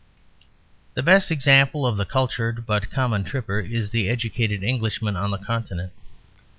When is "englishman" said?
4.63-5.15